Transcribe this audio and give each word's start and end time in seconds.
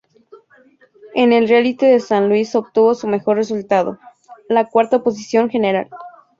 En 1.13 1.31
el 1.31 1.47
Rally 1.47 1.73
de 1.73 1.99
San 1.99 2.27
Luis 2.27 2.55
obtuvo 2.55 2.95
su 2.95 3.07
mejor 3.07 3.37
resultado, 3.37 3.99
la 4.49 4.67
cuarta 4.67 5.03
posición 5.03 5.47
general. 5.51 5.91